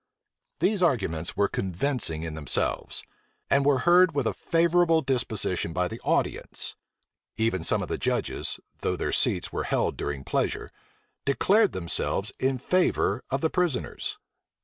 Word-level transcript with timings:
These 0.61 0.81
arguments 0.81 1.37
were 1.37 1.47
convincing 1.47 2.23
in 2.23 2.33
themselves, 2.33 3.03
and 3.51 3.63
were 3.63 3.77
heard 3.85 4.15
with 4.15 4.25
a 4.25 4.33
favorable 4.33 5.01
disposition 5.03 5.73
by 5.73 5.87
the 5.87 5.99
audience. 5.99 6.75
Even 7.37 7.63
some 7.63 7.83
of 7.83 7.87
the 7.87 7.99
judges, 7.99 8.59
though 8.81 8.95
their 8.95 9.11
seats 9.11 9.53
were 9.53 9.65
held 9.65 9.97
during 9.97 10.23
pleasure, 10.23 10.71
declared 11.23 11.73
themselves 11.73 12.31
in 12.39 12.57
favor 12.57 13.23
of 13.29 13.41
the 13.41 13.51
prisoners. 13.51 14.17